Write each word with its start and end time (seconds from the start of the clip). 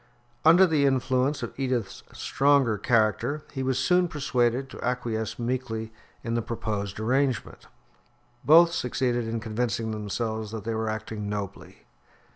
Under 0.43 0.65
the 0.65 0.87
influence 0.87 1.43
of 1.43 1.53
Edith's 1.59 2.01
stronger 2.11 2.79
character 2.79 3.43
he 3.51 3.61
was 3.61 3.77
soon 3.77 4.07
persuaded 4.07 4.67
to 4.71 4.83
acquiesce 4.83 5.37
meekly 5.37 5.93
in 6.23 6.33
the 6.33 6.41
proposed 6.41 6.99
arrangement. 6.99 7.67
Both 8.43 8.73
succeeded 8.73 9.27
in 9.27 9.39
convincing 9.39 9.91
themselves 9.91 10.49
that 10.53 10.63
they 10.63 10.73
were 10.73 10.89
acting 10.89 11.29
nobly. 11.29 11.85